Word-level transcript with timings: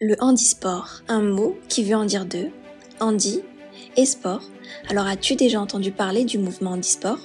Le 0.00 0.14
handisport, 0.20 1.02
un 1.08 1.22
mot 1.22 1.58
qui 1.68 1.82
veut 1.82 1.96
en 1.96 2.04
dire 2.04 2.24
deux, 2.24 2.50
handi 3.00 3.40
et 3.96 4.06
sport. 4.06 4.42
Alors 4.88 5.08
as-tu 5.08 5.34
déjà 5.34 5.60
entendu 5.60 5.90
parler 5.90 6.24
du 6.24 6.38
mouvement 6.38 6.70
handisport 6.70 7.18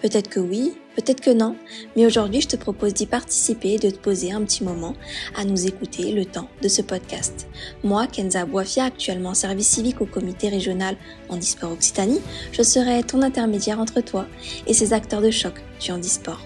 Peut-être 0.00 0.30
que 0.30 0.40
oui, 0.40 0.72
peut-être 0.96 1.20
que 1.20 1.30
non, 1.30 1.54
mais 1.96 2.06
aujourd'hui 2.06 2.40
je 2.40 2.48
te 2.48 2.56
propose 2.56 2.94
d'y 2.94 3.04
participer 3.04 3.72
et 3.72 3.78
de 3.78 3.90
te 3.90 3.98
poser 3.98 4.32
un 4.32 4.42
petit 4.42 4.64
moment 4.64 4.94
à 5.36 5.44
nous 5.44 5.66
écouter 5.66 6.12
le 6.12 6.24
temps 6.24 6.48
de 6.62 6.68
ce 6.68 6.80
podcast. 6.80 7.46
Moi, 7.82 8.06
Kenza 8.06 8.46
Boifia, 8.46 8.84
actuellement 8.84 9.34
service 9.34 9.68
civique 9.68 10.00
au 10.00 10.06
comité 10.06 10.48
régional 10.48 10.96
Handisport 11.28 11.72
Occitanie, 11.72 12.22
je 12.52 12.62
serai 12.62 13.02
ton 13.02 13.20
intermédiaire 13.20 13.80
entre 13.80 14.00
toi 14.00 14.24
et 14.66 14.72
ces 14.72 14.94
acteurs 14.94 15.20
de 15.20 15.30
choc 15.30 15.62
du 15.78 15.92
handisport. 15.92 16.40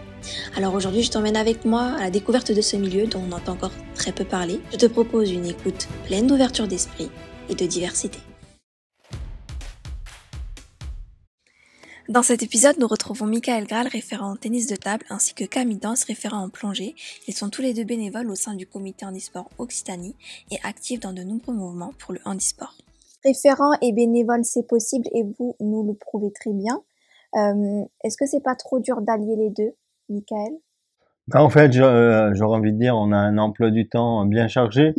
Alors 0.56 0.74
aujourd'hui, 0.74 1.02
je 1.02 1.10
t'emmène 1.10 1.36
avec 1.36 1.64
moi 1.64 1.82
à 1.82 2.04
la 2.04 2.10
découverte 2.10 2.52
de 2.52 2.60
ce 2.60 2.76
milieu 2.76 3.06
dont 3.06 3.22
on 3.28 3.32
entend 3.32 3.52
encore 3.52 3.72
très 3.94 4.12
peu 4.12 4.24
parler. 4.24 4.60
Je 4.72 4.76
te 4.76 4.86
propose 4.86 5.30
une 5.30 5.46
écoute 5.46 5.88
pleine 6.06 6.26
d'ouverture 6.26 6.68
d'esprit 6.68 7.10
et 7.48 7.54
de 7.54 7.66
diversité. 7.66 8.18
Dans 12.08 12.22
cet 12.22 12.42
épisode, 12.42 12.78
nous 12.78 12.86
retrouvons 12.86 13.26
Michael 13.26 13.66
Graal, 13.66 13.86
référent 13.86 14.32
en 14.32 14.36
tennis 14.36 14.66
de 14.66 14.76
table, 14.76 15.04
ainsi 15.10 15.34
que 15.34 15.44
Camille 15.44 15.76
Danse, 15.76 16.04
référent 16.04 16.42
en 16.42 16.48
plongée. 16.48 16.94
Ils 17.26 17.34
sont 17.34 17.50
tous 17.50 17.60
les 17.60 17.74
deux 17.74 17.84
bénévoles 17.84 18.30
au 18.30 18.34
sein 18.34 18.54
du 18.54 18.66
comité 18.66 19.04
handisport 19.04 19.50
Occitanie 19.58 20.16
et 20.50 20.56
actifs 20.64 21.00
dans 21.00 21.12
de 21.12 21.22
nombreux 21.22 21.52
mouvements 21.52 21.92
pour 21.98 22.14
le 22.14 22.20
handisport. 22.24 22.74
Référent 23.22 23.72
et 23.82 23.92
bénévole, 23.92 24.42
c'est 24.46 24.66
possible 24.66 25.06
et 25.12 25.22
vous 25.38 25.54
nous 25.60 25.82
le 25.82 25.92
prouvez 25.92 26.32
très 26.32 26.52
bien. 26.54 26.82
Euh, 27.36 27.84
Est-ce 28.02 28.16
que 28.16 28.24
c'est 28.24 28.42
pas 28.42 28.54
trop 28.54 28.78
dur 28.78 29.02
d'allier 29.02 29.36
les 29.36 29.50
deux? 29.50 29.74
Michael? 30.08 30.52
Bah, 31.28 31.42
En 31.42 31.50
fait, 31.50 31.76
euh, 31.76 32.32
j'aurais 32.34 32.58
envie 32.58 32.72
de 32.72 32.78
dire, 32.78 32.96
on 32.96 33.12
a 33.12 33.18
un 33.18 33.38
emploi 33.38 33.70
du 33.70 33.88
temps 33.88 34.24
bien 34.24 34.48
chargé, 34.48 34.94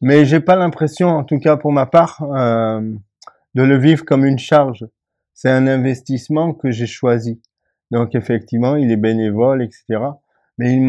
mais 0.00 0.24
j'ai 0.24 0.40
pas 0.40 0.56
l'impression, 0.56 1.08
en 1.08 1.24
tout 1.24 1.38
cas 1.38 1.56
pour 1.56 1.72
ma 1.72 1.86
part, 1.86 2.22
euh, 2.22 2.80
de 3.54 3.62
le 3.62 3.76
vivre 3.76 4.04
comme 4.04 4.24
une 4.24 4.38
charge. 4.38 4.86
C'est 5.32 5.50
un 5.50 5.66
investissement 5.66 6.52
que 6.52 6.70
j'ai 6.70 6.86
choisi. 6.86 7.40
Donc 7.90 8.14
effectivement, 8.14 8.76
il 8.76 8.90
est 8.90 8.96
bénévole, 8.96 9.62
etc. 9.62 10.00
Mais 10.58 10.80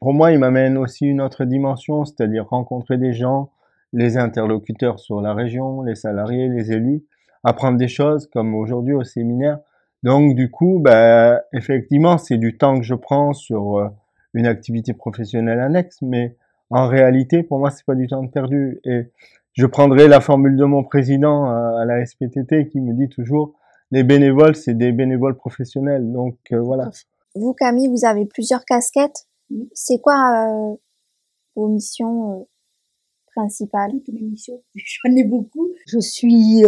pour 0.00 0.14
moi, 0.14 0.32
il 0.32 0.38
m'amène 0.38 0.76
aussi 0.76 1.06
une 1.06 1.20
autre 1.20 1.44
dimension, 1.44 2.04
c'est-à-dire 2.04 2.48
rencontrer 2.48 2.98
des 2.98 3.12
gens, 3.12 3.50
les 3.92 4.16
interlocuteurs 4.16 4.98
sur 4.98 5.20
la 5.20 5.34
région, 5.34 5.82
les 5.82 5.94
salariés, 5.94 6.48
les 6.48 6.72
élus, 6.72 7.04
apprendre 7.44 7.78
des 7.78 7.88
choses 7.88 8.28
comme 8.32 8.54
aujourd'hui 8.54 8.94
au 8.94 9.04
séminaire. 9.04 9.58
Donc 10.02 10.34
du 10.34 10.50
coup, 10.50 10.80
bah, 10.80 11.42
effectivement, 11.52 12.18
c'est 12.18 12.38
du 12.38 12.56
temps 12.56 12.78
que 12.78 12.84
je 12.84 12.94
prends 12.94 13.32
sur 13.32 13.78
euh, 13.78 13.88
une 14.34 14.46
activité 14.46 14.92
professionnelle 14.94 15.60
annexe, 15.60 15.98
mais 16.02 16.36
en 16.70 16.88
réalité, 16.88 17.42
pour 17.42 17.58
moi, 17.58 17.70
c'est 17.70 17.84
pas 17.84 17.94
du 17.94 18.06
temps 18.06 18.26
perdu. 18.26 18.80
Et 18.84 19.10
je 19.52 19.66
prendrai 19.66 20.08
la 20.08 20.20
formule 20.20 20.56
de 20.56 20.64
mon 20.64 20.82
président 20.82 21.50
euh, 21.50 21.76
à 21.76 21.84
la 21.84 22.04
SPTT 22.04 22.68
qui 22.70 22.80
me 22.80 22.94
dit 22.94 23.08
toujours 23.08 23.54
les 23.90 24.04
bénévoles, 24.04 24.56
c'est 24.56 24.74
des 24.74 24.90
bénévoles 24.90 25.36
professionnels. 25.36 26.10
Donc 26.10 26.38
euh, 26.52 26.60
voilà. 26.60 26.90
Vous, 27.34 27.52
Camille, 27.52 27.88
vous 27.88 28.06
avez 28.06 28.24
plusieurs 28.24 28.64
casquettes. 28.64 29.26
C'est 29.74 30.00
quoi 30.00 30.14
euh, 30.14 30.76
vos 31.54 31.68
missions 31.68 32.48
principales? 33.36 33.90
Toutes 33.90 34.14
mes 34.14 34.22
missions, 34.22 34.62
j'en 34.74 35.14
ai 35.14 35.24
beaucoup. 35.24 35.68
Je 35.86 36.00
suis 36.00 36.64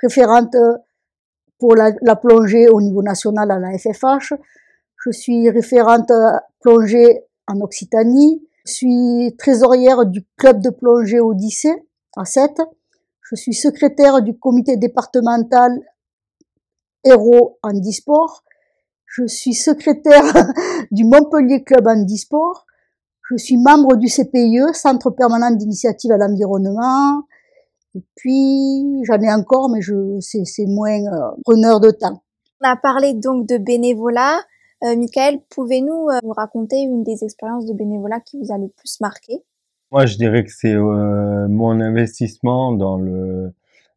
référente 0.00 0.54
pour 1.60 1.76
la, 1.76 1.92
la, 2.02 2.16
plongée 2.16 2.68
au 2.68 2.80
niveau 2.80 3.02
national 3.02 3.50
à 3.50 3.58
la 3.58 3.78
FFH. 3.78 4.34
Je 5.04 5.10
suis 5.10 5.48
référente 5.50 6.10
plongée 6.60 7.24
en 7.46 7.60
Occitanie. 7.60 8.42
Je 8.66 8.72
suis 8.72 9.36
trésorière 9.38 10.06
du 10.06 10.24
club 10.36 10.60
de 10.60 10.70
plongée 10.70 11.20
Odyssée 11.20 11.84
à 12.16 12.24
7. 12.24 12.50
Je 13.22 13.36
suis 13.36 13.54
secrétaire 13.54 14.22
du 14.22 14.36
comité 14.36 14.76
départemental 14.76 15.80
Héros 17.04 17.58
Handisport. 17.62 18.42
Je 19.06 19.26
suis 19.26 19.54
secrétaire 19.54 20.24
du 20.90 21.04
Montpellier 21.04 21.62
Club 21.62 21.86
Handisport. 21.86 22.66
Je 23.30 23.36
suis 23.36 23.56
membre 23.56 23.96
du 23.96 24.08
CPIE, 24.08 24.74
Centre 24.74 25.10
permanent 25.10 25.52
d'initiative 25.52 26.10
à 26.10 26.16
l'environnement. 26.16 27.22
Et 27.94 28.02
puis, 28.16 29.02
j'en 29.04 29.20
ai 29.20 29.32
encore, 29.32 29.68
mais 29.70 29.80
je, 29.80 30.18
c'est, 30.20 30.44
c'est 30.44 30.66
moins 30.66 31.00
euh, 31.00 31.30
preneur 31.44 31.80
de 31.80 31.90
temps. 31.90 32.22
On 32.62 32.68
a 32.68 32.76
parlé 32.76 33.14
donc 33.14 33.48
de 33.48 33.56
bénévolat. 33.56 34.38
Euh, 34.82 34.96
Michael, 34.96 35.40
pouvez-nous 35.50 36.08
euh, 36.08 36.18
nous 36.22 36.32
raconter 36.32 36.80
une 36.80 37.02
des 37.02 37.24
expériences 37.24 37.66
de 37.66 37.74
bénévolat 37.74 38.20
qui 38.20 38.38
vous 38.38 38.52
a 38.52 38.58
le 38.58 38.68
plus 38.68 39.00
marqué? 39.00 39.42
Moi, 39.90 40.06
je 40.06 40.16
dirais 40.16 40.44
que 40.44 40.50
c'est 40.50 40.74
euh, 40.74 41.48
mon 41.48 41.80
investissement 41.80 42.72
dans 42.72 42.96
le 42.96 43.52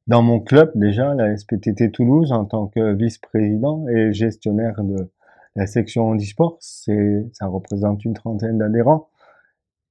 dans 0.08 0.22
mon 0.22 0.42
club 0.42 0.72
déjà, 0.76 1.14
la 1.14 1.38
SPTT 1.38 1.92
Toulouse, 1.92 2.34
en 2.34 2.44
tant 2.44 2.68
que 2.68 2.94
vice-président 2.94 3.88
et 3.88 4.12
gestionnaire 4.12 4.84
de 4.84 5.10
la 5.56 5.66
section 5.66 6.10
handisport. 6.10 6.58
C'est, 6.60 7.26
ça 7.32 7.48
représente 7.48 8.04
une 8.04 8.14
trentaine 8.14 8.58
d'adhérents. 8.58 9.08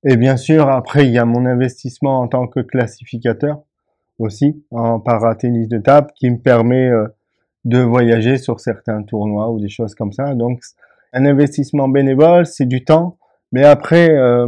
Et 0.05 0.17
bien 0.17 0.37
sûr, 0.37 0.69
après, 0.69 1.07
il 1.07 1.13
y 1.13 1.19
a 1.19 1.25
mon 1.25 1.47
investissement 1.47 2.21
en 2.21 2.29
tant 2.29 2.47
que 2.47 2.61
classificateur 2.61 3.63
aussi 4.23 4.65
en 4.71 5.01
para-tennis 5.01 5.69
de 5.69 5.79
table 5.79 6.09
qui 6.17 6.31
me 6.31 6.39
permet 6.39 6.89
euh, 6.89 7.07
de 7.65 7.79
voyager 7.79 8.39
sur 8.39 8.61
certains 8.61 9.03
tournois 9.03 9.51
ou 9.51 9.61
des 9.61 9.69
choses 9.69 9.95
comme 9.95 10.13
ça. 10.13 10.35
Donc, 10.35 10.61
un 11.13 11.25
investissement 11.27 11.89
bénévole, 11.89 12.47
c'est 12.47 12.67
du 12.67 12.85
temps, 12.85 13.19
mais 13.53 13.65
après, 13.65 14.11
euh, 14.11 14.47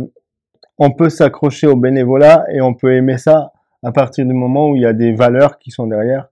on 0.78 0.90
peut 0.90 1.10
s'accrocher 1.10 1.66
au 1.66 1.76
bénévolat 1.76 2.44
et 2.52 2.60
on 2.60 2.74
peut 2.74 2.94
aimer 2.94 3.18
ça 3.18 3.52
à 3.82 3.92
partir 3.92 4.24
du 4.24 4.32
moment 4.32 4.70
où 4.70 4.76
il 4.76 4.82
y 4.82 4.86
a 4.86 4.92
des 4.92 5.12
valeurs 5.12 5.58
qui 5.58 5.70
sont 5.70 5.86
derrière. 5.86 6.28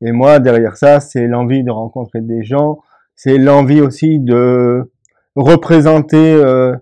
Et 0.00 0.10
moi, 0.10 0.38
derrière 0.38 0.76
ça, 0.76 1.00
c'est 1.00 1.26
l'envie 1.26 1.62
de 1.62 1.70
rencontrer 1.70 2.20
des 2.20 2.42
gens, 2.42 2.80
c'est 3.14 3.38
l'envie 3.38 3.80
aussi 3.80 4.18
de 4.18 4.90
représenter 5.36 6.34
euh, 6.34 6.74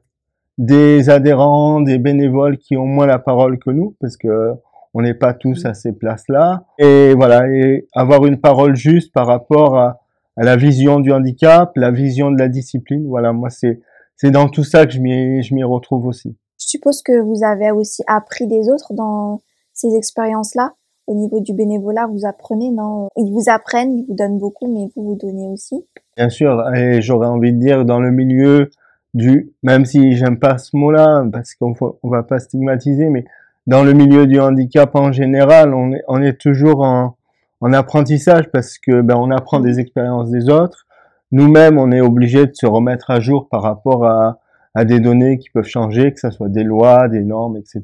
des 0.58 1.10
adhérents, 1.10 1.80
des 1.80 1.98
bénévoles 1.98 2.58
qui 2.58 2.76
ont 2.76 2.86
moins 2.86 3.06
la 3.06 3.18
parole 3.18 3.58
que 3.58 3.70
nous, 3.70 3.96
parce 4.00 4.16
que 4.16 4.52
on 4.94 5.02
n'est 5.02 5.14
pas 5.14 5.34
tous 5.34 5.64
à 5.64 5.74
ces 5.74 5.92
places-là. 5.92 6.64
Et 6.78 7.14
voilà, 7.14 7.48
et 7.48 7.86
avoir 7.94 8.26
une 8.26 8.40
parole 8.40 8.76
juste 8.76 9.12
par 9.12 9.26
rapport 9.26 9.76
à, 9.76 10.00
à, 10.36 10.44
la 10.44 10.56
vision 10.56 11.00
du 11.00 11.12
handicap, 11.12 11.72
la 11.76 11.90
vision 11.90 12.30
de 12.30 12.38
la 12.38 12.48
discipline. 12.48 13.06
Voilà, 13.06 13.32
moi, 13.32 13.50
c'est, 13.50 13.80
c'est 14.16 14.30
dans 14.30 14.48
tout 14.48 14.64
ça 14.64 14.86
que 14.86 14.92
je 14.92 15.00
m'y, 15.00 15.42
je 15.42 15.54
m'y 15.54 15.64
retrouve 15.64 16.06
aussi. 16.06 16.36
Je 16.60 16.66
suppose 16.66 17.02
que 17.02 17.20
vous 17.20 17.44
avez 17.44 17.70
aussi 17.70 18.02
appris 18.06 18.46
des 18.46 18.68
autres 18.68 18.92
dans 18.94 19.40
ces 19.72 19.94
expériences-là. 19.96 20.74
Au 21.08 21.14
niveau 21.14 21.40
du 21.40 21.52
bénévolat, 21.52 22.06
vous 22.06 22.24
apprenez, 22.26 22.70
non? 22.70 23.08
Ils 23.16 23.32
vous 23.32 23.50
apprennent, 23.50 23.98
ils 23.98 24.06
vous 24.06 24.14
donnent 24.14 24.38
beaucoup, 24.38 24.72
mais 24.72 24.88
vous 24.94 25.02
vous 25.02 25.16
donnez 25.16 25.48
aussi. 25.48 25.84
Bien 26.16 26.28
sûr, 26.28 26.62
et 26.74 27.02
j'aurais 27.02 27.26
envie 27.26 27.52
de 27.52 27.58
dire 27.58 27.84
dans 27.84 27.98
le 27.98 28.12
milieu 28.12 28.70
du, 29.12 29.52
même 29.62 29.84
si 29.84 30.16
j'aime 30.16 30.38
pas 30.38 30.58
ce 30.58 30.76
mot-là, 30.76 31.24
parce 31.32 31.54
qu'on 31.54 31.74
on 32.02 32.08
va 32.08 32.22
pas 32.22 32.38
stigmatiser, 32.38 33.08
mais 33.08 33.24
dans 33.66 33.84
le 33.84 33.92
milieu 33.92 34.26
du 34.26 34.40
handicap 34.40 34.94
en 34.94 35.12
général, 35.12 35.74
on 35.74 36.22
est, 36.22 36.40
toujours 36.40 36.82
en, 36.82 37.16
en 37.60 37.72
apprentissage 37.72 38.50
parce 38.50 38.78
que 38.78 39.00
ben, 39.02 39.16
on 39.16 39.30
apprend 39.30 39.60
des 39.60 39.78
expériences 39.78 40.30
des 40.30 40.48
autres. 40.48 40.86
Nous-mêmes, 41.30 41.78
on 41.78 41.92
est 41.92 42.00
obligé 42.00 42.46
de 42.46 42.52
se 42.54 42.66
remettre 42.66 43.10
à 43.10 43.20
jour 43.20 43.48
par 43.48 43.62
rapport 43.62 44.04
à, 44.04 44.40
à 44.74 44.84
des 44.84 45.00
données 45.00 45.38
qui 45.38 45.50
peuvent 45.50 45.64
changer, 45.64 46.12
que 46.12 46.20
ce 46.20 46.30
soit 46.30 46.48
des 46.48 46.64
lois, 46.64 47.08
des 47.08 47.22
normes, 47.22 47.56
etc. 47.56 47.82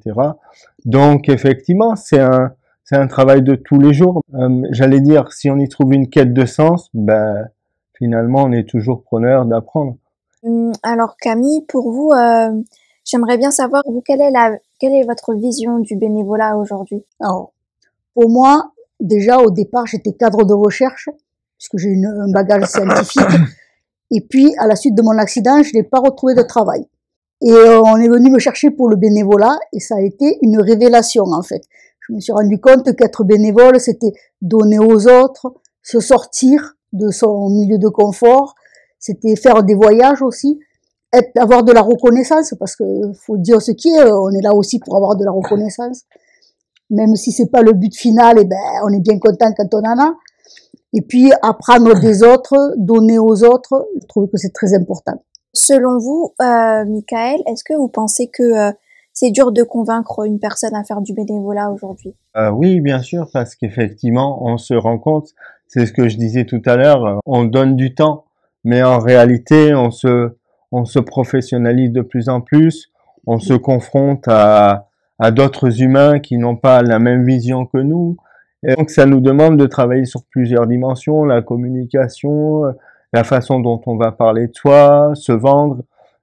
Donc, 0.84 1.28
effectivement, 1.28 1.97
c'est 1.97 2.21
un, 2.21 2.53
c'est 2.84 2.97
un 2.97 3.06
travail 3.06 3.43
de 3.43 3.55
tous 3.55 3.78
les 3.78 3.93
jours. 3.93 4.22
Euh, 4.34 4.62
j'allais 4.71 5.00
dire, 5.00 5.33
si 5.33 5.50
on 5.50 5.59
y 5.59 5.69
trouve 5.69 5.93
une 5.93 6.09
quête 6.09 6.33
de 6.33 6.47
sens, 6.47 6.91
ben, 6.95 7.49
finalement, 7.97 8.45
on 8.45 8.53
est 8.53 8.69
toujours 8.69 9.03
preneur 9.03 9.45
d'apprendre. 9.45 9.97
Hum, 10.43 10.72
alors, 10.83 11.16
Camille, 11.21 11.65
pour 11.69 11.91
vous, 11.91 12.10
euh, 12.12 12.50
j'aimerais 13.09 13.39
bien 13.39 13.51
savoir, 13.51 13.83
vous, 13.87 14.03
quelle 14.05 14.21
est 14.21 14.31
la 14.31 14.59
quelle 14.79 14.93
est 14.93 15.05
votre 15.05 15.35
vision 15.35 15.81
du 15.81 15.97
bénévolat 15.97 16.57
aujourd'hui? 16.57 17.05
Alors, 17.21 17.53
pour 18.15 18.31
moi, 18.31 18.72
déjà 19.01 19.39
au 19.39 19.51
départ, 19.51 19.87
j'étais 19.87 20.13
cadre 20.13 20.45
de 20.45 20.55
recherche, 20.55 21.09
puisque 21.59 21.78
j'ai 21.78 21.95
un 22.05 22.31
bagage 22.31 22.66
scientifique. 22.66 23.22
Et 24.10 24.21
puis, 24.21 24.55
à 24.59 24.66
la 24.66 24.77
suite 24.77 24.95
de 24.95 25.03
mon 25.03 25.19
accident, 25.19 25.63
je 25.63 25.75
n'ai 25.75 25.83
pas 25.83 25.99
retrouvé 25.99 26.34
de 26.34 26.43
travail. 26.43 26.87
Et 27.43 27.51
euh, 27.51 27.81
on 27.83 27.97
est 27.97 28.09
venu 28.09 28.31
me 28.31 28.39
chercher 28.39 28.71
pour 28.71 28.89
le 28.89 28.97
bénévolat, 28.97 29.59
et 29.72 29.81
ça 29.81 29.97
a 29.97 30.01
été 30.01 30.39
une 30.43 30.61
révélation 30.61 31.25
en 31.25 31.43
fait. 31.43 31.63
Je 32.01 32.15
me 32.15 32.21
suis 32.21 32.33
rendu 32.33 32.59
compte 32.59 32.97
qu'être 32.97 33.22
bénévole, 33.22 33.78
c'était 33.78 34.13
donner 34.41 34.78
aux 34.78 35.07
autres, 35.09 35.54
se 35.83 36.01
sortir 36.01 36.77
de 36.93 37.11
son 37.11 37.51
milieu 37.51 37.78
de 37.78 37.89
confort, 37.89 38.54
c'était 38.99 39.37
faire 39.37 39.63
des 39.63 39.75
voyages 39.75 40.22
aussi, 40.22 40.59
être, 41.13 41.31
avoir 41.39 41.65
de 41.65 41.72
la 41.72 41.83
reconnaissance, 41.83 42.55
parce 42.59 42.77
que 42.77 42.84
faut 43.27 43.37
dire 43.37 43.60
ce 43.63 43.72
qui 43.72 43.89
est, 43.89 44.03
on 44.05 44.31
est 44.31 44.43
là 44.43 44.55
aussi 44.55 44.78
pour 44.78 44.97
avoir 44.97 45.16
de 45.16 45.25
la 45.25 45.31
reconnaissance. 45.31 46.05
Même 46.91 47.16
si 47.16 47.33
c'est 47.33 47.51
pas 47.51 47.63
le 47.63 47.72
but 47.72 47.95
final, 47.95 48.39
et 48.39 48.43
eh 48.43 48.45
ben, 48.45 48.57
on 48.84 48.93
est 48.93 49.01
bien 49.01 49.19
content 49.19 49.53
quand 49.57 49.75
on 49.75 49.84
en 49.84 49.99
a. 49.99 50.15
Et 50.95 51.03
puis, 51.03 51.31
apprendre 51.43 52.01
des 52.01 52.22
autres, 52.22 52.75
donner 52.78 53.19
aux 53.19 53.45
autres, 53.45 53.87
je 54.01 54.07
trouve 54.07 54.28
que 54.28 54.39
c'est 54.39 54.53
très 54.55 54.75
important. 54.75 55.22
Selon 55.53 55.99
vous, 55.99 56.34
euh, 56.41 56.84
Michael, 56.87 57.41
est-ce 57.47 57.63
que 57.65 57.75
vous 57.75 57.89
pensez 57.89 58.28
que 58.28 58.43
euh, 58.43 58.72
c'est 59.13 59.31
dur 59.31 59.53
de 59.53 59.63
convaincre 59.63 60.25
une 60.25 60.39
personne 60.39 60.75
à 60.75 60.84
faire 60.84 61.03
du 61.03 61.13
bénévolat 61.13 61.71
aujourd'hui? 61.71 62.15
Euh, 62.37 62.51
oui, 62.51 62.81
bien 62.81 63.03
sûr, 63.03 63.28
parce 63.33 63.54
qu'effectivement, 63.54 64.43
on 64.47 64.57
se 64.57 64.75
rend 64.75 64.99
compte, 64.99 65.28
c'est 65.66 65.84
ce 65.84 65.93
que 65.93 66.09
je 66.09 66.16
disais 66.16 66.45
tout 66.45 66.63
à 66.65 66.77
l'heure, 66.77 67.21
on 67.27 67.45
donne 67.45 67.77
du 67.77 67.95
temps, 67.95 68.25
mais 68.65 68.83
en 68.83 68.99
réalité, 68.99 69.75
on 69.75 69.91
se, 69.91 70.38
on 70.72 70.84
se 70.84 70.98
professionnalise 70.98 71.92
de 71.92 72.03
plus 72.03 72.28
en 72.28 72.41
plus, 72.41 72.91
on 73.26 73.38
se 73.38 73.54
confronte 73.54 74.24
à, 74.28 74.88
à 75.18 75.30
d'autres 75.30 75.82
humains 75.82 76.18
qui 76.18 76.38
n'ont 76.38 76.56
pas 76.56 76.82
la 76.82 76.98
même 76.98 77.24
vision 77.24 77.66
que 77.66 77.78
nous. 77.78 78.16
Et 78.66 78.74
donc, 78.74 78.91
ça 78.91 79.06
nous 79.06 79.20
demande 79.20 79.56
de 79.56 79.66
travailler 79.66 80.04
sur 80.04 80.24
plusieurs 80.30 80.66
dimensions, 80.66 81.24
la 81.24 81.42
communication, 81.42 82.65
la 83.12 83.24
façon 83.24 83.60
dont 83.60 83.80
on 83.86 83.97
va 83.97 84.12
parler 84.12 84.48
de 84.48 84.54
soi, 84.54 85.12
se 85.15 85.32
vendre. 85.32 85.82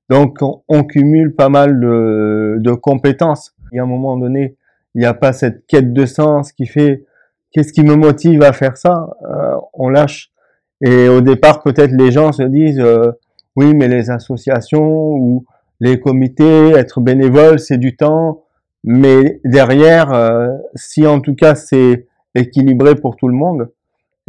Donc, 0.09 0.39
on, 0.41 0.83
cumule 0.83 1.33
pas 1.33 1.49
mal 1.49 1.79
de, 1.79 2.57
de 2.59 2.71
compétences. 2.73 3.55
Et 3.71 3.79
à 3.79 3.83
un 3.83 3.87
moment 3.87 4.17
donné, 4.17 4.55
il 4.93 4.99
n'y 4.99 5.05
a 5.05 5.13
pas 5.13 5.33
cette 5.33 5.65
quête 5.65 5.93
de 5.93 6.05
sens 6.05 6.51
qui 6.51 6.65
fait 6.67 7.05
qu'est-ce 7.51 7.73
qui 7.73 7.83
me 7.83 7.95
motive 7.95 8.43
à 8.43 8.53
faire 8.53 8.77
ça? 8.77 9.09
Euh, 9.23 9.55
On 9.73 9.89
lâche. 9.89 10.31
Et 10.81 11.07
au 11.07 11.21
départ, 11.21 11.63
peut-être 11.63 11.91
les 11.91 12.11
gens 12.11 12.31
se 12.31 12.43
disent 12.43 12.79
euh, 12.79 13.11
oui, 13.55 13.73
mais 13.73 13.87
les 13.87 14.09
associations 14.09 15.13
ou 15.13 15.45
les 15.79 15.99
comités, 15.99 16.71
être 16.71 17.01
bénévole, 17.01 17.59
c'est 17.59 17.77
du 17.77 17.95
temps. 17.95 18.43
Mais 18.83 19.39
derrière, 19.43 20.13
euh, 20.13 20.49
si 20.75 21.07
en 21.07 21.19
tout 21.19 21.35
cas 21.35 21.55
c'est 21.55 22.07
équilibré 22.35 22.95
pour 22.95 23.15
tout 23.15 23.27
le 23.27 23.33
monde, 23.33 23.71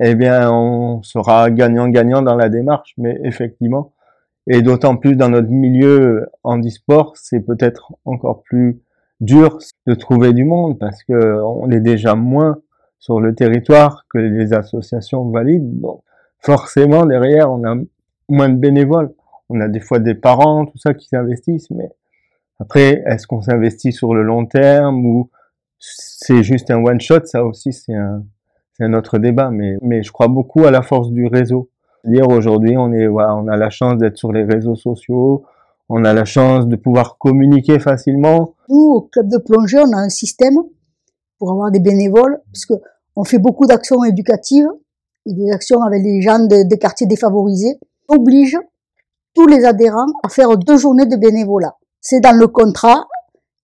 eh 0.01 0.15
bien, 0.15 0.51
on 0.51 1.03
sera 1.03 1.51
gagnant-gagnant 1.51 2.23
dans 2.23 2.37
la 2.37 2.49
démarche. 2.49 2.95
Mais 2.99 3.19
effectivement, 3.25 3.93
et 4.49 4.63
d'autant 4.63 4.97
plus 4.97 5.17
dans 5.17 5.29
notre 5.29 5.51
milieu 5.51 6.29
handisport, 6.45 7.15
c'est 7.17 7.41
peut-être 7.41 7.93
encore 8.05 8.43
plus 8.43 8.81
dur 9.21 9.59
de 9.87 9.95
trouver 9.95 10.33
du 10.33 10.45
monde 10.45 10.79
parce 10.79 11.03
que 11.05 11.41
on 11.43 11.71
est 11.71 11.81
déjà 11.81 12.15
moins 12.15 12.59
sur 12.99 13.21
le 13.21 13.35
territoire 13.35 14.05
que 14.09 14.19
les 14.19 14.53
associations 14.53 15.29
valides. 15.31 15.81
Donc, 15.81 16.03
forcément, 16.39 17.07
derrière, 17.07 17.51
on 17.51 17.65
a 17.65 17.77
moins 18.29 18.49
de 18.49 18.57
bénévoles. 18.57 19.13
On 19.49 19.61
a 19.61 19.69
des 19.69 19.81
fois 19.81 19.99
des 19.99 20.15
parents, 20.15 20.67
tout 20.67 20.79
ça, 20.79 20.95
qui 20.95 21.07
s'investissent, 21.09 21.71
mais 21.71 21.91
après, 22.59 23.03
est-ce 23.07 23.27
qu'on 23.27 23.43
s'investit 23.43 23.93
sur 23.93 24.15
le 24.15 24.23
long 24.23 24.47
terme 24.47 25.05
ou 25.05 25.31
c'est 25.79 26.43
juste 26.43 26.71
un 26.71 26.83
one 26.83 27.01
shot? 27.01 27.25
Ça 27.25 27.45
aussi, 27.45 27.73
c'est 27.73 27.95
un, 27.95 28.25
un 28.81 28.95
autre 28.95 29.19
débat, 29.19 29.51
mais, 29.51 29.77
mais 29.83 30.03
je 30.03 30.11
crois 30.11 30.29
beaucoup 30.29 30.65
à 30.65 30.71
la 30.71 30.83
force 30.83 31.11
du 31.11 31.27
réseau. 31.27 31.69
Dire 32.05 32.29
aujourd'hui, 32.29 32.77
on 32.77 32.93
est, 32.93 33.09
on 33.09 33.49
a 33.49 33.57
la 33.57 33.71
chance 33.71 33.99
d'être 33.99 34.17
sur 34.17 34.33
les 34.33 34.45
réseaux 34.45 34.77
sociaux, 34.77 35.45
on 35.89 36.05
a 36.05 36.13
la 36.13 36.25
chance 36.25 36.67
de 36.67 36.77
pouvoir 36.77 37.19
communiquer 37.19 37.79
facilement. 37.79 38.55
Nous, 38.69 38.93
au 38.93 39.01
club 39.03 39.29
de 39.29 39.39
plongée, 39.39 39.79
on 39.79 39.93
a 39.93 40.01
un 40.01 40.09
système 40.09 40.57
pour 41.39 41.51
avoir 41.51 41.71
des 41.71 41.81
bénévoles, 41.81 42.41
puisque 42.53 42.75
on 43.15 43.25
fait 43.25 43.39
beaucoup 43.39 43.67
d'actions 43.67 44.03
éducatives 44.05 44.69
et 45.27 45.33
des 45.33 45.51
actions 45.51 45.83
avec 45.83 46.03
les 46.03 46.23
gens 46.23 46.47
des 46.47 46.79
quartiers 46.79 47.07
défavorisés. 47.07 47.79
Oblige 48.09 48.59
tous 49.35 49.47
les 49.47 49.65
adhérents 49.65 50.07
à 50.25 50.29
faire 50.29 50.57
deux 50.57 50.77
journées 50.77 51.07
de 51.07 51.17
bénévolat. 51.17 51.77
C'est 52.01 52.21
dans 52.21 52.37
le 52.37 52.47
contrat, 52.47 53.07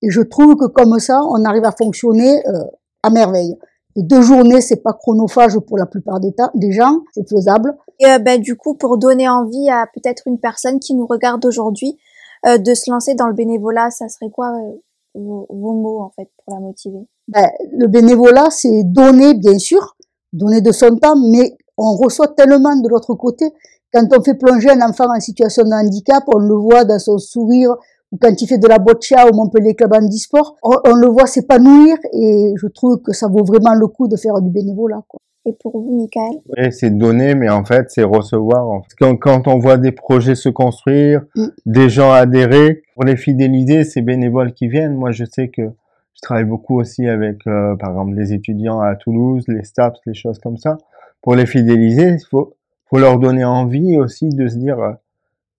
et 0.02 0.10
je 0.10 0.20
trouve 0.20 0.56
que 0.56 0.66
comme 0.66 0.98
ça, 0.98 1.20
on 1.30 1.44
arrive 1.44 1.64
à 1.64 1.72
fonctionner 1.72 2.46
euh, 2.46 2.64
à 3.02 3.10
merveille. 3.10 3.56
Les 3.94 4.02
deux 4.02 4.22
journées, 4.22 4.60
c'est 4.60 4.82
pas 4.82 4.94
chronophage 4.94 5.58
pour 5.58 5.76
la 5.76 5.86
plupart 5.86 6.18
des, 6.18 6.34
des 6.54 6.72
gens, 6.72 7.00
c'est 7.12 7.28
faisable. 7.28 7.76
Et 8.00 8.06
euh, 8.06 8.18
ben, 8.18 8.40
du 8.40 8.56
coup, 8.56 8.74
pour 8.74 8.96
donner 8.96 9.28
envie 9.28 9.68
à 9.68 9.86
peut-être 9.94 10.22
une 10.26 10.38
personne 10.38 10.80
qui 10.80 10.94
nous 10.94 11.06
regarde 11.06 11.44
aujourd'hui 11.44 11.98
euh, 12.46 12.58
de 12.58 12.74
se 12.74 12.90
lancer 12.90 13.14
dans 13.14 13.26
le 13.26 13.34
bénévolat, 13.34 13.90
ça 13.90 14.08
serait 14.08 14.30
quoi 14.30 14.48
euh, 14.48 14.80
vos, 15.14 15.46
vos, 15.50 15.72
mots 15.74 16.00
en 16.00 16.10
fait 16.10 16.28
pour 16.44 16.54
la 16.54 16.60
motiver? 16.60 17.06
Ben, 17.28 17.48
Le 17.72 17.86
bénévolat, 17.86 18.48
c'est 18.50 18.82
donner, 18.84 19.34
bien 19.34 19.58
sûr, 19.58 19.96
donner 20.32 20.62
de 20.62 20.72
son 20.72 20.96
temps, 20.96 21.16
mais 21.16 21.56
on 21.76 21.94
reçoit 21.96 22.28
tellement 22.28 22.76
de 22.76 22.88
l'autre 22.88 23.14
côté. 23.14 23.52
Quand 23.92 24.06
on 24.16 24.22
fait 24.22 24.34
plonger 24.34 24.70
un 24.70 24.80
enfant 24.88 25.14
en 25.14 25.20
situation 25.20 25.64
de 25.64 25.70
handicap, 25.70 26.22
on 26.34 26.38
le 26.38 26.54
voit 26.54 26.84
dans 26.84 26.98
son 26.98 27.18
sourire, 27.18 27.74
ou 28.10 28.18
quand 28.20 28.40
il 28.40 28.46
fait 28.46 28.58
de 28.58 28.68
la 28.68 28.78
boccia 28.78 29.26
au 29.28 29.34
Montpellier 29.34 29.74
Club 29.74 29.92
Handisport, 29.94 30.56
on, 30.62 30.76
on 30.86 30.94
le 30.94 31.08
voit 31.08 31.26
s'épanouir 31.26 31.96
et 32.12 32.54
je 32.56 32.66
trouve 32.68 33.00
que 33.02 33.12
ça 33.12 33.28
vaut 33.28 33.44
vraiment 33.44 33.74
le 33.74 33.86
coup 33.86 34.08
de 34.08 34.16
faire 34.16 34.40
du 34.40 34.50
bénévolat. 34.50 35.02
Quoi. 35.08 35.18
Et 35.44 35.52
pour 35.60 35.72
vous, 35.80 35.98
Michael? 35.98 36.40
Oui, 36.56 36.72
c'est 36.72 36.90
donner, 36.90 37.34
mais 37.34 37.48
en 37.48 37.64
fait, 37.64 37.90
c'est 37.90 38.04
recevoir. 38.04 38.82
Quand, 38.98 39.16
quand, 39.16 39.48
on 39.48 39.58
voit 39.58 39.76
des 39.76 39.90
projets 39.90 40.36
se 40.36 40.48
construire, 40.48 41.22
mm. 41.34 41.46
des 41.66 41.88
gens 41.88 42.12
adhérer, 42.12 42.82
pour 42.94 43.04
les 43.04 43.16
fidéliser, 43.16 43.82
ces 43.82 44.02
bénévoles 44.02 44.52
qui 44.52 44.68
viennent, 44.68 44.94
moi, 44.94 45.10
je 45.10 45.24
sais 45.24 45.48
que 45.48 45.62
je 45.62 46.20
travaille 46.22 46.44
beaucoup 46.44 46.78
aussi 46.78 47.08
avec, 47.08 47.38
euh, 47.48 47.74
par 47.76 47.90
exemple, 47.90 48.14
les 48.14 48.32
étudiants 48.32 48.80
à 48.80 48.94
Toulouse, 48.94 49.44
les 49.48 49.64
STAPS, 49.64 49.98
les 50.06 50.14
choses 50.14 50.38
comme 50.38 50.58
ça. 50.58 50.78
Pour 51.22 51.34
les 51.34 51.46
fidéliser, 51.46 52.10
il 52.10 52.24
faut, 52.30 52.54
faut 52.92 52.98
leur 52.98 53.18
donner 53.18 53.44
envie 53.44 53.96
aussi 53.96 54.28
de 54.28 54.48
se 54.48 54.56
dire, 54.56 54.78
euh, 54.78 54.92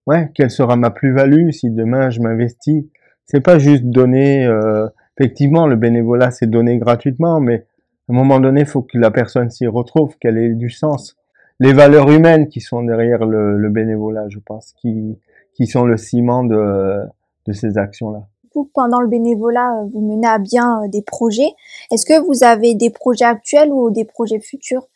ouais, 0.06 0.30
quelle 0.36 0.52
sera 0.52 0.76
ma 0.76 0.92
plus-value 0.92 1.50
si 1.50 1.72
demain 1.72 2.12
je 2.12 2.22
m'investis. 2.22 2.86
C'est 3.26 3.42
pas 3.42 3.58
juste 3.58 3.86
donner. 3.86 4.46
Euh, 4.46 4.88
effectivement, 5.18 5.66
le 5.66 5.76
bénévolat, 5.76 6.30
c'est 6.30 6.46
donner 6.46 6.78
gratuitement, 6.78 7.40
mais 7.40 7.66
à 8.08 8.14
un 8.14 8.16
moment 8.16 8.40
donné, 8.40 8.66
faut 8.66 8.84
que 8.84 9.00
la 9.00 9.10
personne 9.10 9.50
s'y 9.50 9.66
retrouve, 9.66 10.16
qu'elle 10.20 10.38
ait 10.38 10.54
du 10.54 10.70
sens. 10.70 11.18
Les 11.60 11.74
valeurs 11.74 12.12
humaines 12.12 12.50
qui 12.50 12.62
sont 12.62 12.84
derrière 12.84 13.26
le, 13.26 13.70
bénévolat, 13.70 14.30
je 14.30 14.38
pense, 14.38 14.74
qui, 14.74 15.18
qui 15.56 15.66
sont 15.66 15.86
le 15.86 15.98
ciment 15.98 16.44
de, 16.44 17.00
de 17.48 17.54
ces 17.54 17.80
actions-là. 17.80 18.28
Vous, 18.54 18.70
pendant 18.76 19.02
le 19.02 19.08
bénévolat, 19.08 19.84
vous 19.92 20.02
menez 20.02 20.28
à 20.28 20.38
bien 20.38 20.84
euh, 20.84 20.88
des 20.88 21.02
projets. 21.02 21.50
Est-ce 21.92 22.06
que 22.06 22.20
vous 22.20 22.44
avez 22.44 22.76
des 22.76 22.92
projets 22.92 23.26
actuels 23.26 23.72
ou 23.72 23.90
des 23.90 24.06
projets 24.06 24.40
futurs? 24.40 24.88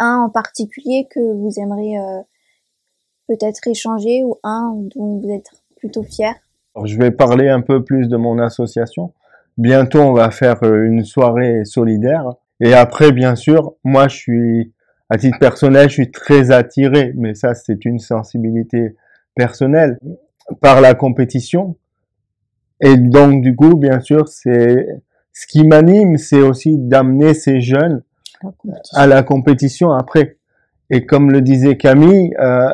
Un 0.00 0.24
en 0.26 0.30
particulier 0.30 1.06
que 1.08 1.20
vous 1.20 1.60
aimeriez 1.60 1.98
euh, 1.98 2.20
peut-être 3.28 3.68
échanger 3.68 4.24
ou 4.24 4.38
un 4.42 4.74
dont 4.96 5.20
vous 5.20 5.30
êtes 5.30 5.50
plutôt 5.76 6.02
fier? 6.02 6.34
Je 6.84 6.96
vais 6.96 7.10
parler 7.12 7.48
un 7.48 7.60
peu 7.60 7.84
plus 7.84 8.08
de 8.08 8.16
mon 8.16 8.38
association. 8.38 9.12
Bientôt, 9.56 10.00
on 10.00 10.12
va 10.12 10.30
faire 10.30 10.62
une 10.62 11.04
soirée 11.04 11.64
solidaire. 11.64 12.24
Et 12.60 12.74
après, 12.74 13.12
bien 13.12 13.36
sûr, 13.36 13.74
moi, 13.84 14.08
je 14.08 14.16
suis, 14.16 14.72
à 15.08 15.18
titre 15.18 15.38
personnel, 15.38 15.88
je 15.88 15.94
suis 15.94 16.10
très 16.10 16.50
attiré, 16.50 17.12
mais 17.16 17.34
ça, 17.34 17.54
c'est 17.54 17.84
une 17.84 17.98
sensibilité 17.98 18.96
personnelle, 19.34 19.98
par 20.60 20.80
la 20.80 20.94
compétition. 20.94 21.76
Et 22.80 22.96
donc, 22.96 23.42
du 23.42 23.54
coup, 23.54 23.76
bien 23.76 24.00
sûr, 24.00 24.28
c'est, 24.28 24.86
ce 25.32 25.46
qui 25.46 25.66
m'anime, 25.66 26.16
c'est 26.16 26.40
aussi 26.40 26.78
d'amener 26.78 27.34
ces 27.34 27.60
jeunes 27.60 28.02
à 28.94 29.06
la 29.06 29.22
compétition 29.22 29.92
après. 29.92 30.38
Et 30.90 31.06
comme 31.06 31.30
le 31.30 31.40
disait 31.40 31.76
Camille, 31.76 32.34
euh, 32.40 32.68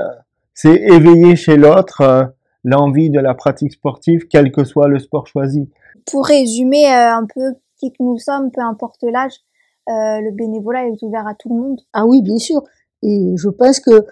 c'est 0.56 0.74
éveiller 0.74 1.36
chez 1.36 1.56
l'autre 1.56 2.00
euh, 2.00 2.24
l'envie 2.64 3.10
de 3.10 3.20
la 3.20 3.34
pratique 3.34 3.74
sportive, 3.74 4.26
quel 4.28 4.50
que 4.50 4.64
soit 4.64 4.88
le 4.88 4.98
sport 4.98 5.26
choisi. 5.26 5.68
Pour 6.10 6.26
résumer 6.26 6.86
euh, 6.86 7.14
un 7.14 7.26
peu 7.32 7.54
qui 7.78 7.92
que 7.92 8.02
nous 8.02 8.18
sommes, 8.18 8.50
peu 8.50 8.62
importe 8.62 9.02
l'âge, 9.02 9.34
euh, 9.88 10.20
le 10.22 10.32
bénévolat 10.32 10.86
est 10.86 11.02
ouvert 11.02 11.26
à 11.26 11.34
tout 11.34 11.50
le 11.50 11.60
monde. 11.60 11.80
Ah 11.92 12.06
oui, 12.06 12.22
bien 12.22 12.38
sûr. 12.38 12.62
Et 13.02 13.34
je 13.36 13.48
pense 13.50 13.80
que 13.80 14.06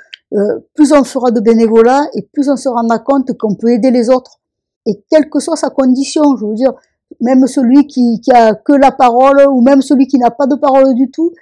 plus 0.74 0.92
on 0.92 1.04
fera 1.04 1.30
de 1.30 1.40
bénévolat 1.40 2.02
et 2.14 2.22
plus 2.32 2.50
on 2.50 2.56
se 2.56 2.68
rendra 2.68 2.98
compte 2.98 3.32
qu'on 3.38 3.54
peut 3.54 3.70
aider 3.70 3.92
les 3.92 4.10
autres. 4.10 4.40
Et 4.84 5.00
quelle 5.08 5.30
que 5.30 5.38
soit 5.38 5.56
sa 5.56 5.70
condition, 5.70 6.36
je 6.36 6.44
veux 6.44 6.54
dire, 6.54 6.72
même 7.20 7.46
celui 7.46 7.86
qui, 7.86 8.20
qui 8.20 8.32
a 8.32 8.54
que 8.54 8.72
la 8.72 8.90
parole 8.90 9.40
ou 9.48 9.62
même 9.62 9.80
celui 9.80 10.08
qui 10.08 10.18
n'a 10.18 10.30
pas 10.30 10.46
de 10.46 10.56
parole 10.56 10.94
du 10.94 11.10
tout, 11.10 11.32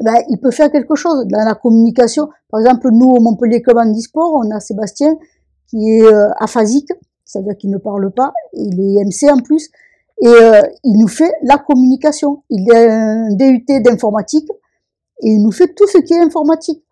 ben, 0.00 0.14
il 0.28 0.38
peut 0.38 0.50
faire 0.50 0.70
quelque 0.70 0.94
chose 0.94 1.26
dans 1.26 1.44
la 1.44 1.54
communication. 1.54 2.28
Par 2.50 2.60
exemple, 2.60 2.90
nous, 2.92 3.08
au 3.08 3.20
Montpellier 3.20 3.62
Club 3.62 3.78
Handisport, 3.78 4.32
on 4.34 4.50
a 4.50 4.60
Sébastien 4.60 5.16
qui 5.68 5.98
est 5.98 6.02
euh, 6.02 6.28
aphasique, 6.38 6.90
c'est-à-dire 7.24 7.56
qu'il 7.56 7.70
ne 7.70 7.78
parle 7.78 8.10
pas, 8.12 8.32
il 8.54 8.80
est 8.80 9.04
MC 9.04 9.30
en 9.30 9.42
plus, 9.42 9.70
et 10.22 10.28
euh, 10.28 10.62
il 10.84 10.98
nous 10.98 11.08
fait 11.08 11.32
la 11.42 11.58
communication. 11.58 12.42
Il 12.50 12.70
est 12.70 12.88
un 12.88 13.34
DUT 13.34 13.64
d'informatique 13.82 14.48
et 15.22 15.30
il 15.30 15.42
nous 15.42 15.52
fait 15.52 15.74
tout 15.74 15.86
ce 15.86 15.98
qui 15.98 16.14
est 16.14 16.20
informatique. 16.20 16.82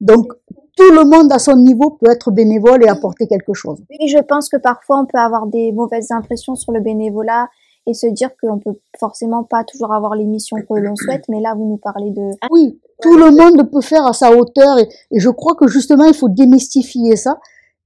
Donc, 0.00 0.32
tout 0.76 0.90
le 0.90 1.04
monde 1.04 1.32
à 1.32 1.38
son 1.38 1.56
niveau 1.56 1.90
peut 1.90 2.10
être 2.10 2.30
bénévole 2.30 2.82
et 2.82 2.88
apporter 2.88 3.26
quelque 3.26 3.52
chose. 3.52 3.82
Oui, 3.90 4.08
je 4.08 4.18
pense 4.18 4.48
que 4.48 4.56
parfois 4.56 5.00
on 5.00 5.06
peut 5.06 5.18
avoir 5.18 5.46
des 5.46 5.70
mauvaises 5.72 6.10
impressions 6.10 6.54
sur 6.54 6.72
le 6.72 6.80
bénévolat 6.80 7.48
et 7.86 7.94
se 7.94 8.06
dire 8.06 8.30
qu'on 8.40 8.58
peut 8.58 8.78
forcément 8.98 9.42
pas 9.44 9.64
toujours 9.64 9.92
avoir 9.92 10.14
les 10.14 10.24
missions 10.24 10.56
que 10.56 10.74
l'on 10.74 10.94
souhaite, 10.96 11.24
mais 11.28 11.40
là 11.40 11.54
vous 11.54 11.66
nous 11.66 11.78
parlez 11.78 12.10
de... 12.10 12.30
Oui, 12.50 12.80
tout 13.00 13.16
le 13.16 13.30
monde 13.30 13.68
peut 13.70 13.80
faire 13.80 14.06
à 14.06 14.12
sa 14.12 14.30
hauteur 14.32 14.78
et, 14.78 14.88
et, 15.10 15.18
je 15.18 15.28
crois 15.28 15.54
que 15.56 15.66
justement 15.66 16.04
il 16.04 16.14
faut 16.14 16.28
démystifier 16.28 17.16
ça 17.16 17.38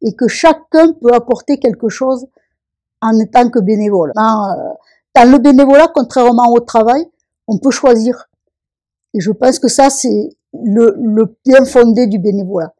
et 0.02 0.14
que 0.14 0.28
chacun 0.28 0.92
peut 0.92 1.12
apporter 1.14 1.58
quelque 1.58 1.88
chose 1.88 2.26
en 3.00 3.12
tant 3.32 3.48
que 3.48 3.58
bénévole. 3.58 4.12
Dans, 4.14 4.50
euh, 4.50 4.72
dans 5.14 5.30
le 5.30 5.38
bénévolat, 5.38 5.88
contrairement 5.94 6.52
au 6.52 6.60
travail, 6.60 7.06
on 7.48 7.58
peut 7.58 7.70
choisir. 7.70 8.28
Et 9.14 9.20
je 9.20 9.30
pense 9.30 9.58
que 9.58 9.68
ça 9.68 9.88
c'est 9.88 10.28
le, 10.52 10.94
le 10.98 11.34
bien 11.44 11.64
fondé 11.64 12.06
du 12.06 12.18
bénévolat. 12.18 12.74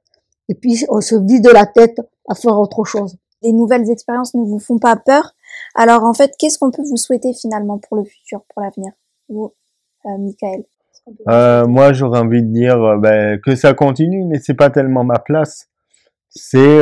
Et 0.49 0.55
puis 0.55 0.85
on 0.91 1.01
se 1.01 1.17
vide 1.17 1.49
la 1.53 1.65
tête 1.65 1.99
à 2.29 2.35
faire 2.35 2.59
autre 2.59 2.85
chose. 2.85 3.17
Les 3.43 3.53
nouvelles 3.53 3.91
expériences 3.91 4.35
ne 4.35 4.43
vous 4.43 4.59
font 4.59 4.79
pas 4.79 4.97
peur 4.97 5.33
Alors 5.75 6.05
en 6.05 6.15
fait, 6.15 6.33
qu'est-ce 6.39 6.59
qu'on 6.59 6.71
peut 6.71 6.83
vous 6.83 6.97
souhaiter 6.97 7.33
finalement 7.35 7.79
pour 7.79 7.97
le 7.97 8.05
futur, 8.05 8.43
pour 8.53 8.63
l'avenir, 8.63 8.93
vous, 9.29 9.53
euh, 10.07 10.19
Michael 10.19 10.65
euh, 11.29 11.67
Moi, 11.67 11.93
j'aurais 11.93 12.21
envie 12.21 12.43
de 12.43 12.53
dire 12.53 12.83
euh, 12.83 12.99
ben, 12.99 13.41
que 13.41 13.55
ça 13.55 13.75
continue, 13.75 14.25
mais 14.25 14.39
c'est 14.39 14.55
pas 14.55 14.71
tellement 14.71 15.05
ma 15.05 15.19
place. 15.19 15.69
C'est 16.29 16.79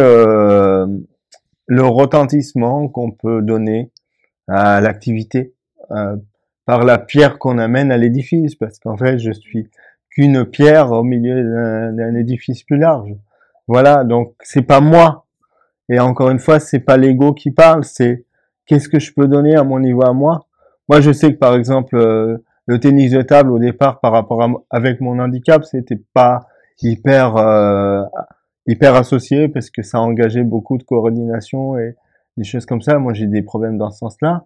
le 1.66 1.86
retentissement 1.86 2.88
qu'on 2.88 3.12
peut 3.12 3.40
donner 3.40 3.92
à 4.48 4.80
l'activité 4.80 5.54
par 6.66 6.82
la 6.82 6.98
pierre 6.98 7.38
qu'on 7.38 7.58
amène 7.58 7.92
à 7.92 7.96
l'édifice, 7.96 8.56
parce 8.56 8.80
qu'en 8.80 8.96
fait, 8.96 9.18
je 9.18 9.30
suis 9.30 9.70
qu'une 10.10 10.44
pierre 10.44 10.90
au 10.90 11.04
milieu 11.04 11.92
d'un 11.92 12.16
édifice 12.16 12.64
plus 12.64 12.78
large. 12.78 13.14
Voilà, 13.68 14.02
donc 14.02 14.34
c'est 14.42 14.62
pas 14.62 14.80
moi. 14.80 15.26
Et 15.88 16.00
encore 16.00 16.30
une 16.30 16.40
fois, 16.40 16.58
c'est 16.58 16.80
pas 16.80 16.96
l'ego 16.96 17.32
qui 17.32 17.52
parle, 17.52 17.84
c'est 17.84 18.24
qu'est-ce 18.66 18.88
que 18.88 18.98
je 18.98 19.12
peux 19.12 19.28
donner 19.28 19.56
à 19.56 19.64
mon 19.64 19.78
niveau 19.78 20.04
à 20.04 20.12
moi? 20.12 20.46
Moi, 20.88 21.00
je 21.00 21.12
sais 21.12 21.32
que 21.32 21.38
par 21.38 21.54
exemple, 21.54 21.96
euh, 21.96 22.38
le 22.66 22.80
tennis 22.80 23.12
de 23.12 23.22
table 23.22 23.52
au 23.52 23.58
départ, 23.58 24.00
par 24.00 24.12
rapport 24.12 24.42
à 24.42 24.48
avec 24.70 25.00
mon 25.00 25.18
handicap, 25.18 25.64
c'était 25.64 26.00
pas 26.12 26.46
hyper 26.82 27.36
euh, 27.36 28.02
hyper 28.66 28.94
associé 28.94 29.48
parce 29.48 29.70
que 29.70 29.82
ça 29.82 30.00
engageait 30.00 30.44
beaucoup 30.44 30.78
de 30.78 30.82
coordination 30.82 31.78
et 31.78 31.96
des 32.36 32.44
choses 32.44 32.66
comme 32.66 32.82
ça. 32.82 32.98
Moi, 32.98 33.12
j'ai 33.12 33.26
des 33.26 33.42
problèmes 33.42 33.78
dans 33.78 33.90
ce 33.90 33.98
sens-là. 33.98 34.44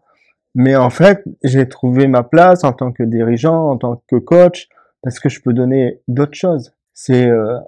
Mais 0.55 0.77
en 0.77 0.91
fait, 0.91 1.23
j'ai 1.45 1.69
trouvé 1.69 2.07
ma 2.07 2.23
place 2.23 2.65
en 2.65 2.73
tant 2.73 2.93
que 2.93 3.03
dirigeant, 3.03 3.71
en 3.71 3.77
tant 3.77 4.03
que 4.09 4.17
coach, 4.17 4.69
parce 5.03 5.21
que 5.21 5.29
je 5.29 5.41
peux 5.41 5.53
donner 5.53 6.01
d'autres 6.09 6.35
choses. 6.35 6.75
C'est 6.95 7.29
euh, 7.29 7.59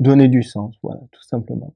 donner 0.00 0.28
du 0.28 0.42
sens, 0.42 0.74
voilà, 0.82 1.00
tout 1.12 1.22
simplement. 1.22 1.74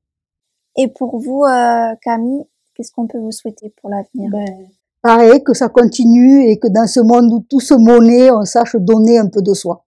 Et 0.76 0.88
pour 0.88 1.18
vous, 1.18 1.44
euh, 1.44 1.94
Camille, 2.02 2.44
qu'est-ce 2.76 2.92
qu'on 2.92 3.06
peut 3.06 3.18
vous 3.18 3.32
souhaiter 3.32 3.72
pour 3.80 3.90
l'avenir? 3.90 4.30
Ben, 4.30 4.68
Pareil, 5.02 5.42
que 5.44 5.54
ça 5.54 5.68
continue 5.68 6.48
et 6.48 6.58
que 6.58 6.68
dans 6.68 6.86
ce 6.86 7.00
monde 7.00 7.32
où 7.32 7.44
tout 7.48 7.60
se 7.60 7.74
monnaie, 7.74 8.30
on 8.30 8.44
sache 8.44 8.76
donner 8.76 9.18
un 9.18 9.28
peu 9.28 9.40
de 9.40 9.54
soi. 9.54 9.85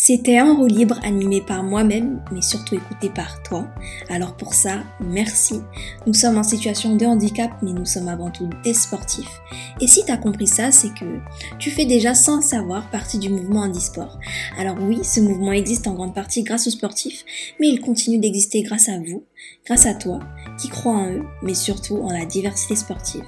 C'était 0.00 0.38
un 0.38 0.54
roue 0.54 0.68
libre 0.68 0.96
animé 1.02 1.40
par 1.40 1.64
moi-même, 1.64 2.22
mais 2.30 2.40
surtout 2.40 2.76
écouté 2.76 3.10
par 3.10 3.42
toi. 3.42 3.66
Alors 4.08 4.36
pour 4.36 4.54
ça, 4.54 4.84
merci. 5.00 5.56
Nous 6.06 6.14
sommes 6.14 6.38
en 6.38 6.44
situation 6.44 6.94
de 6.94 7.04
handicap, 7.04 7.50
mais 7.62 7.72
nous 7.72 7.84
sommes 7.84 8.06
avant 8.06 8.30
tout 8.30 8.48
des 8.62 8.74
sportifs. 8.74 9.40
Et 9.80 9.88
si 9.88 10.04
tu 10.04 10.12
as 10.12 10.16
compris 10.16 10.46
ça, 10.46 10.70
c'est 10.70 10.94
que 10.94 11.18
tu 11.58 11.72
fais 11.72 11.84
déjà 11.84 12.14
sans 12.14 12.40
savoir 12.42 12.88
partie 12.90 13.18
du 13.18 13.28
mouvement 13.28 13.62
handisport. 13.62 14.20
Alors 14.56 14.76
oui, 14.80 15.00
ce 15.02 15.18
mouvement 15.18 15.50
existe 15.50 15.88
en 15.88 15.94
grande 15.94 16.14
partie 16.14 16.44
grâce 16.44 16.68
aux 16.68 16.70
sportifs, 16.70 17.24
mais 17.58 17.66
il 17.66 17.80
continue 17.80 18.18
d'exister 18.18 18.62
grâce 18.62 18.88
à 18.88 19.00
vous, 19.00 19.24
grâce 19.66 19.86
à 19.86 19.94
toi, 19.94 20.20
qui 20.60 20.68
crois 20.68 20.92
en 20.92 21.10
eux, 21.10 21.24
mais 21.42 21.54
surtout 21.54 21.96
en 21.96 22.12
la 22.12 22.24
diversité 22.24 22.76
sportive. 22.76 23.24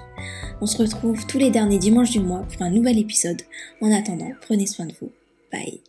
On 0.61 0.67
se 0.67 0.79
retrouve 0.79 1.27
tous 1.27 1.39
les 1.39 1.51
derniers 1.51 1.79
dimanches 1.79 2.13
du 2.13 2.21
mois 2.21 2.47
pour 2.49 2.63
un 2.63 2.71
nouvel 2.71 2.97
épisode. 2.97 3.43
En 3.81 3.91
attendant, 3.91 4.31
prenez 4.43 4.69
soin 4.69 4.87
de 4.87 4.95
vous. 5.01 5.11
Bye. 5.51 5.81